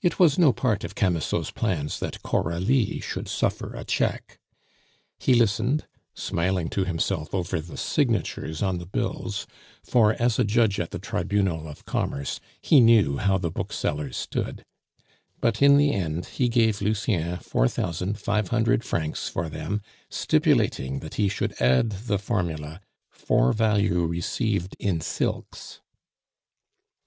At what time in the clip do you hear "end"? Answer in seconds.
15.92-16.24